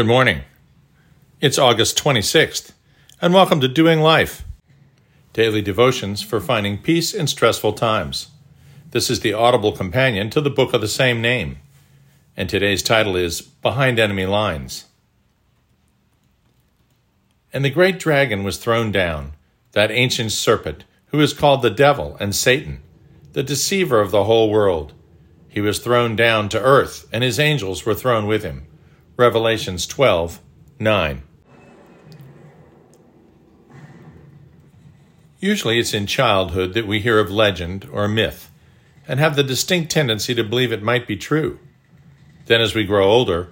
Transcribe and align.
Good 0.00 0.06
morning. 0.06 0.40
It's 1.42 1.58
August 1.58 2.02
26th, 2.02 2.72
and 3.20 3.34
welcome 3.34 3.60
to 3.60 3.68
Doing 3.68 4.00
Life, 4.00 4.44
daily 5.34 5.60
devotions 5.60 6.22
for 6.22 6.40
finding 6.40 6.78
peace 6.78 7.12
in 7.12 7.26
stressful 7.26 7.74
times. 7.74 8.28
This 8.92 9.10
is 9.10 9.20
the 9.20 9.34
audible 9.34 9.72
companion 9.72 10.30
to 10.30 10.40
the 10.40 10.48
book 10.48 10.72
of 10.72 10.80
the 10.80 10.88
same 10.88 11.20
name, 11.20 11.58
and 12.34 12.48
today's 12.48 12.82
title 12.82 13.14
is 13.14 13.42
Behind 13.42 13.98
Enemy 13.98 14.24
Lines. 14.24 14.86
And 17.52 17.62
the 17.62 17.68
great 17.68 17.98
dragon 17.98 18.42
was 18.42 18.56
thrown 18.56 18.90
down, 18.90 19.32
that 19.72 19.90
ancient 19.90 20.32
serpent, 20.32 20.84
who 21.08 21.20
is 21.20 21.34
called 21.34 21.60
the 21.60 21.68
devil 21.68 22.16
and 22.18 22.34
Satan, 22.34 22.80
the 23.34 23.42
deceiver 23.42 24.00
of 24.00 24.12
the 24.12 24.24
whole 24.24 24.48
world. 24.48 24.94
He 25.46 25.60
was 25.60 25.78
thrown 25.78 26.16
down 26.16 26.48
to 26.48 26.62
earth, 26.62 27.06
and 27.12 27.22
his 27.22 27.38
angels 27.38 27.84
were 27.84 27.94
thrown 27.94 28.26
with 28.26 28.42
him. 28.42 28.66
Revelations 29.20 29.86
12 29.86 30.40
9. 30.78 31.22
Usually 35.40 35.78
it's 35.78 35.92
in 35.92 36.06
childhood 36.06 36.72
that 36.72 36.86
we 36.86 37.00
hear 37.00 37.18
of 37.18 37.30
legend 37.30 37.86
or 37.92 38.08
myth 38.08 38.50
and 39.06 39.20
have 39.20 39.36
the 39.36 39.42
distinct 39.42 39.92
tendency 39.92 40.34
to 40.34 40.42
believe 40.42 40.72
it 40.72 40.82
might 40.82 41.06
be 41.06 41.18
true. 41.18 41.58
Then, 42.46 42.62
as 42.62 42.74
we 42.74 42.86
grow 42.86 43.10
older, 43.10 43.50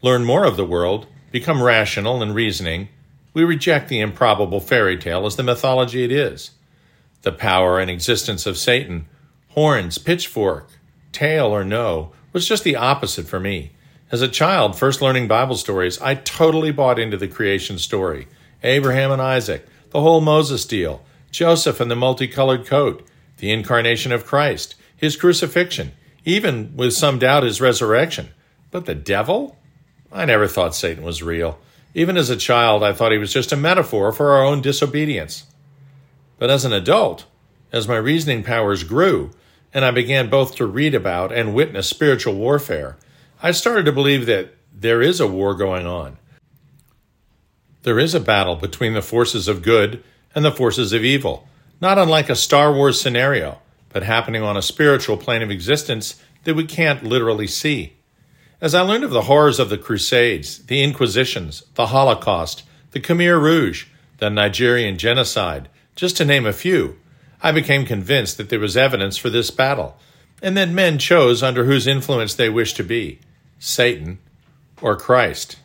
learn 0.00 0.24
more 0.24 0.46
of 0.46 0.56
the 0.56 0.64
world, 0.64 1.06
become 1.30 1.62
rational 1.62 2.22
and 2.22 2.34
reasoning, 2.34 2.88
we 3.34 3.44
reject 3.44 3.90
the 3.90 4.00
improbable 4.00 4.60
fairy 4.60 4.96
tale 4.96 5.26
as 5.26 5.36
the 5.36 5.42
mythology 5.42 6.02
it 6.02 6.10
is. 6.10 6.52
The 7.20 7.32
power 7.32 7.78
and 7.78 7.90
existence 7.90 8.46
of 8.46 8.56
Satan, 8.56 9.04
horns, 9.48 9.98
pitchfork, 9.98 10.70
tail, 11.12 11.48
or 11.48 11.62
no, 11.62 12.12
was 12.32 12.48
just 12.48 12.64
the 12.64 12.76
opposite 12.76 13.28
for 13.28 13.38
me. 13.38 13.72
As 14.12 14.22
a 14.22 14.28
child, 14.28 14.76
first 14.76 15.00
learning 15.00 15.28
Bible 15.28 15.56
stories, 15.56 16.00
I 16.00 16.16
totally 16.16 16.72
bought 16.72 16.98
into 16.98 17.16
the 17.16 17.28
creation 17.28 17.78
story 17.78 18.26
Abraham 18.64 19.12
and 19.12 19.22
Isaac, 19.22 19.66
the 19.90 20.00
whole 20.00 20.20
Moses 20.20 20.64
deal, 20.64 21.04
Joseph 21.30 21.78
and 21.78 21.88
the 21.88 21.96
multicolored 21.96 22.66
coat, 22.66 23.06
the 23.36 23.52
incarnation 23.52 24.10
of 24.10 24.26
Christ, 24.26 24.74
his 24.96 25.16
crucifixion, 25.16 25.92
even 26.24 26.76
with 26.76 26.92
some 26.92 27.20
doubt 27.20 27.44
his 27.44 27.60
resurrection. 27.60 28.30
But 28.72 28.86
the 28.86 28.96
devil? 28.96 29.56
I 30.10 30.24
never 30.24 30.48
thought 30.48 30.74
Satan 30.74 31.04
was 31.04 31.22
real. 31.22 31.60
Even 31.94 32.16
as 32.16 32.30
a 32.30 32.36
child, 32.36 32.82
I 32.82 32.92
thought 32.92 33.12
he 33.12 33.18
was 33.18 33.32
just 33.32 33.52
a 33.52 33.56
metaphor 33.56 34.10
for 34.10 34.32
our 34.32 34.44
own 34.44 34.60
disobedience. 34.60 35.44
But 36.36 36.50
as 36.50 36.64
an 36.64 36.72
adult, 36.72 37.26
as 37.72 37.86
my 37.86 37.96
reasoning 37.96 38.42
powers 38.42 38.82
grew, 38.82 39.30
and 39.72 39.84
I 39.84 39.92
began 39.92 40.28
both 40.28 40.56
to 40.56 40.66
read 40.66 40.96
about 40.96 41.32
and 41.32 41.54
witness 41.54 41.88
spiritual 41.88 42.34
warfare, 42.34 42.96
I 43.42 43.52
started 43.52 43.86
to 43.86 43.92
believe 43.92 44.26
that 44.26 44.54
there 44.70 45.00
is 45.00 45.18
a 45.18 45.26
war 45.26 45.54
going 45.54 45.86
on. 45.86 46.18
There 47.84 47.98
is 47.98 48.14
a 48.14 48.20
battle 48.20 48.54
between 48.54 48.92
the 48.92 49.00
forces 49.00 49.48
of 49.48 49.62
good 49.62 50.04
and 50.34 50.44
the 50.44 50.52
forces 50.52 50.92
of 50.92 51.04
evil, 51.04 51.48
not 51.80 51.96
unlike 51.96 52.28
a 52.28 52.36
Star 52.36 52.70
Wars 52.70 53.00
scenario, 53.00 53.58
but 53.88 54.02
happening 54.02 54.42
on 54.42 54.58
a 54.58 54.62
spiritual 54.62 55.16
plane 55.16 55.40
of 55.40 55.50
existence 55.50 56.20
that 56.44 56.54
we 56.54 56.66
can't 56.66 57.02
literally 57.02 57.46
see. 57.46 57.94
As 58.60 58.74
I 58.74 58.82
learned 58.82 59.04
of 59.04 59.10
the 59.10 59.22
horrors 59.22 59.58
of 59.58 59.70
the 59.70 59.78
Crusades, 59.78 60.66
the 60.66 60.82
Inquisitions, 60.82 61.62
the 61.76 61.86
Holocaust, 61.86 62.64
the 62.90 63.00
Khmer 63.00 63.40
Rouge, 63.40 63.86
the 64.18 64.28
Nigerian 64.28 64.98
genocide, 64.98 65.70
just 65.96 66.18
to 66.18 66.26
name 66.26 66.44
a 66.44 66.52
few, 66.52 66.98
I 67.42 67.52
became 67.52 67.86
convinced 67.86 68.36
that 68.36 68.50
there 68.50 68.60
was 68.60 68.76
evidence 68.76 69.16
for 69.16 69.30
this 69.30 69.50
battle, 69.50 69.96
and 70.42 70.58
that 70.58 70.68
men 70.68 70.98
chose 70.98 71.42
under 71.42 71.64
whose 71.64 71.86
influence 71.86 72.34
they 72.34 72.50
wished 72.50 72.76
to 72.76 72.84
be. 72.84 73.18
Satan, 73.60 74.18
or 74.80 74.96
Christ. 74.96 75.56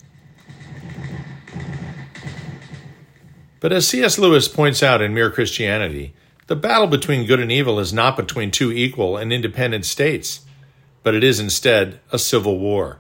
But 3.62 3.72
as 3.72 3.88
C.S. 3.88 4.20
Lewis 4.20 4.50
points 4.50 4.84
out 4.84 5.02
in 5.02 5.14
Mere 5.14 5.32
Christianity, 5.32 6.14
the 6.48 6.58
battle 6.58 6.88
between 6.88 7.26
good 7.26 7.40
and 7.40 7.52
evil 7.52 7.80
is 7.80 7.94
not 7.94 8.18
between 8.18 8.52
two 8.52 8.72
equal 8.72 9.16
and 9.16 9.32
independent 9.32 9.86
states, 9.86 10.42
but 11.04 11.16
it 11.16 11.24
is 11.24 11.40
instead 11.40 12.02
a 12.12 12.20
civil 12.20 12.60
war. 12.60 13.00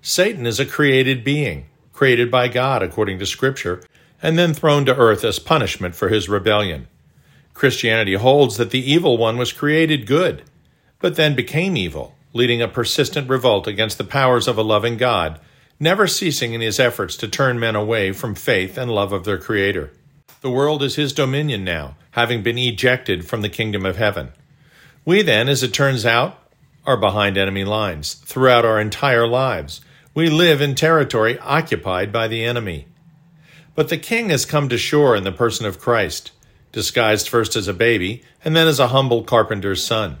Satan 0.00 0.46
is 0.46 0.60
a 0.60 0.64
created 0.64 1.24
being, 1.24 1.66
created 1.92 2.30
by 2.30 2.46
God 2.46 2.80
according 2.80 3.18
to 3.18 3.26
Scripture, 3.26 3.82
and 4.22 4.38
then 4.38 4.54
thrown 4.54 4.86
to 4.86 4.96
earth 4.96 5.24
as 5.24 5.40
punishment 5.40 5.96
for 5.96 6.10
his 6.10 6.28
rebellion. 6.28 6.86
Christianity 7.54 8.14
holds 8.14 8.56
that 8.56 8.70
the 8.70 8.90
evil 8.90 9.18
one 9.18 9.36
was 9.36 9.52
created 9.52 10.06
good, 10.06 10.44
but 11.00 11.16
then 11.16 11.34
became 11.34 11.76
evil 11.76 12.14
leading 12.38 12.62
a 12.62 12.68
persistent 12.68 13.28
revolt 13.28 13.66
against 13.66 13.98
the 13.98 14.04
powers 14.04 14.46
of 14.46 14.56
a 14.56 14.62
loving 14.62 14.96
God, 14.96 15.40
never 15.80 16.06
ceasing 16.06 16.54
in 16.54 16.60
his 16.60 16.78
efforts 16.78 17.16
to 17.16 17.26
turn 17.26 17.58
men 17.58 17.74
away 17.74 18.12
from 18.12 18.34
faith 18.34 18.78
and 18.78 18.90
love 18.90 19.12
of 19.12 19.24
their 19.24 19.38
Creator. 19.38 19.92
The 20.40 20.50
world 20.50 20.82
is 20.84 20.94
his 20.94 21.12
dominion 21.12 21.64
now, 21.64 21.96
having 22.12 22.44
been 22.44 22.56
ejected 22.56 23.28
from 23.28 23.42
the 23.42 23.48
kingdom 23.48 23.84
of 23.84 23.96
heaven. 23.96 24.28
We 25.04 25.22
then, 25.22 25.48
as 25.48 25.64
it 25.64 25.74
turns 25.74 26.06
out, 26.06 26.38
are 26.86 26.96
behind 26.96 27.36
enemy 27.36 27.64
lines 27.64 28.14
throughout 28.14 28.64
our 28.64 28.80
entire 28.80 29.26
lives. 29.26 29.80
We 30.14 30.30
live 30.30 30.60
in 30.60 30.76
territory 30.76 31.38
occupied 31.40 32.12
by 32.12 32.28
the 32.28 32.44
enemy. 32.44 32.86
But 33.74 33.88
the 33.88 33.98
king 33.98 34.30
has 34.30 34.44
come 34.44 34.68
to 34.68 34.78
shore 34.78 35.16
in 35.16 35.24
the 35.24 35.32
person 35.32 35.66
of 35.66 35.80
Christ, 35.80 36.30
disguised 36.70 37.28
first 37.28 37.56
as 37.56 37.66
a 37.66 37.74
baby 37.74 38.22
and 38.44 38.54
then 38.54 38.68
as 38.68 38.78
a 38.78 38.88
humble 38.88 39.24
carpenter's 39.24 39.84
son. 39.84 40.18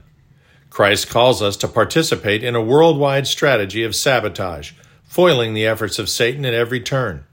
Christ 0.70 1.08
calls 1.08 1.42
us 1.42 1.56
to 1.58 1.68
participate 1.68 2.44
in 2.44 2.54
a 2.54 2.62
worldwide 2.62 3.26
strategy 3.26 3.82
of 3.84 3.94
sabotage, 3.94 4.72
foiling 5.04 5.54
the 5.54 5.66
efforts 5.66 5.98
of 5.98 6.08
Satan 6.08 6.44
at 6.44 6.54
every 6.54 6.80
turn. 6.80 7.24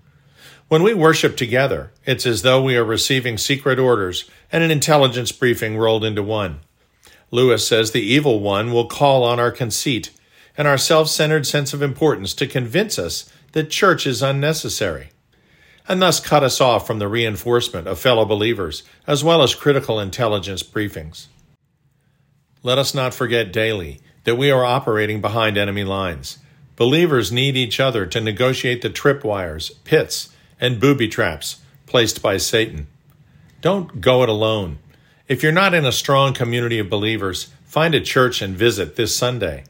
When 0.68 0.82
we 0.82 0.94
worship 0.94 1.38
together, 1.38 1.92
it's 2.06 2.26
as 2.26 2.42
though 2.42 2.64
we 2.64 2.76
are 2.76 2.84
receiving 2.84 3.38
secret 3.38 3.78
orders 3.78 4.30
and 4.52 4.64
an 4.64 4.72
intelligence 4.72 5.32
briefing 5.32 5.78
rolled 5.78 6.04
into 6.04 6.24
one. 6.24 6.62
Lewis 7.30 7.68
says 7.68 7.92
the 7.92 8.02
evil 8.02 8.40
one 8.40 8.72
will 8.72 8.88
call 8.88 9.24
on 9.24 9.40
our 9.40 9.52
conceit 9.52 10.12
and 10.58 10.68
our 10.68 10.78
self 10.78 11.10
centered 11.10 11.46
sense 11.46 11.74
of 11.74 11.82
importance 11.82 12.34
to 12.36 12.48
convince 12.48 12.98
us 12.98 13.32
that 13.52 13.70
church 13.70 14.08
is 14.08 14.24
unnecessary, 14.24 15.10
and 15.88 16.02
thus 16.02 16.20
cut 16.20 16.44
us 16.44 16.60
off 16.60 16.88
from 16.88 17.00
the 17.00 17.08
reinforcement 17.08 17.88
of 17.88 18.00
fellow 18.00 18.26
believers 18.26 18.84
as 19.06 19.24
well 19.24 19.44
as 19.44 19.54
critical 19.54 20.00
intelligence 20.00 20.64
briefings. 20.64 21.28
Let 22.66 22.80
us 22.80 22.96
not 22.96 23.14
forget 23.14 23.54
daily 23.54 24.00
that 24.24 24.40
we 24.40 24.50
are 24.50 24.66
operating 24.66 25.22
behind 25.22 25.56
enemy 25.56 25.84
lines. 25.84 26.40
Believers 26.76 27.32
need 27.32 27.56
each 27.56 27.80
other 27.80 28.08
to 28.08 28.20
negotiate 28.20 28.82
the 28.82 28.90
tripwires, 28.90 29.72
pits, 29.84 30.30
and 30.60 30.80
booby 30.80 31.08
traps 31.08 31.62
placed 31.86 32.24
by 32.24 32.38
Satan. 32.38 32.88
Don't 33.62 34.02
go 34.02 34.24
it 34.24 34.30
alone. 34.30 34.80
If 35.28 35.44
you're 35.44 35.52
not 35.52 35.76
in 35.76 35.86
a 35.86 35.92
strong 35.92 36.34
community 36.34 36.80
of 36.80 36.90
believers, 36.90 37.54
find 37.66 37.94
a 37.94 38.02
church 38.02 38.42
and 38.42 38.58
visit 38.58 38.96
this 38.96 39.16
Sunday. 39.16 39.66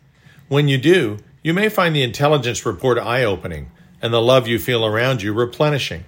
When 0.47 0.69
you 0.69 0.77
do, 0.77 1.17
you 1.43 1.53
may 1.53 1.67
find 1.67 1.93
the 1.93 2.01
intelligence 2.01 2.65
report 2.65 2.97
eye 2.97 3.25
opening 3.25 3.71
and 4.01 4.13
the 4.13 4.21
love 4.21 4.47
you 4.47 4.57
feel 4.57 4.85
around 4.85 5.21
you 5.21 5.33
replenishing. 5.33 6.05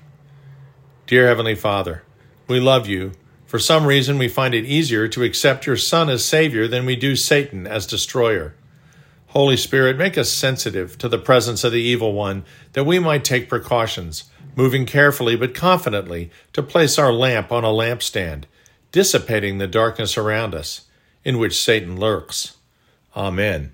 Dear 1.06 1.28
Heavenly 1.28 1.56
Father, 1.56 2.04
we 2.48 2.62
love 2.62 2.88
you 2.88 3.12
for 3.47 3.59
some 3.59 3.85
reason, 3.85 4.18
we 4.18 4.28
find 4.28 4.53
it 4.53 4.66
easier 4.66 5.08
to 5.08 5.24
accept 5.24 5.66
your 5.66 5.78
Son 5.78 6.09
as 6.09 6.25
Savior 6.25 6.68
than 6.68 6.85
we 6.85 6.97
do 6.97 7.16
Satan 7.16 7.66
as 7.66 7.88
destroyer. 7.88 8.53
Holy 9.28 9.56
Spirit, 9.56 9.98
make 9.98 10.18
us 10.18 10.30
sensitive 10.30 10.98
to 10.98 11.07
the 11.07 11.18
presence 11.18 11.63
of 11.63 11.72
the 11.72 11.81
evil 11.81 12.12
one, 12.12 12.44
that 12.74 12.83
we 12.83 13.00
might 13.00 13.24
take 13.24 13.48
precautions, 13.48 14.25
moving 14.57 14.86
carefully 14.86 15.38
but 15.38 15.56
confidently 15.56 16.30
to 16.51 16.62
place 16.62 17.00
our 17.00 17.13
lamp 17.13 17.50
on 17.50 17.63
a 17.63 17.68
lampstand, 17.68 18.44
dissipating 18.92 19.57
the 19.57 19.68
darkness 19.68 20.18
around 20.18 20.54
us, 20.54 20.81
in 21.24 21.38
which 21.38 21.62
Satan 21.62 21.98
lurks. 21.98 22.57
Amen. 23.16 23.74